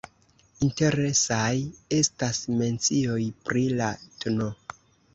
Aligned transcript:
Interesaj 0.67 1.51
estas 1.99 2.41
mencioj 2.65 3.21
pri 3.47 3.67
la 3.79 3.95
tn. 4.09 4.53